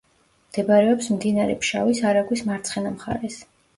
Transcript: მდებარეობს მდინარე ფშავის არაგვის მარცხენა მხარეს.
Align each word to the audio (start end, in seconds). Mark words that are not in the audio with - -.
მდებარეობს 0.53 1.11
მდინარე 1.17 1.57
ფშავის 1.65 2.01
არაგვის 2.13 2.43
მარცხენა 2.51 2.95
მხარეს. 2.97 3.37